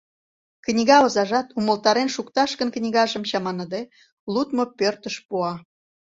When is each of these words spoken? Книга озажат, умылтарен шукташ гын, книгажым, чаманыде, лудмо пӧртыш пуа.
Книга 0.65 0.97
озажат, 1.07 1.47
умылтарен 1.59 2.09
шукташ 2.15 2.51
гын, 2.59 2.69
книгажым, 2.75 3.23
чаманыде, 3.29 3.81
лудмо 4.33 4.63
пӧртыш 4.77 5.15
пуа. 5.27 5.53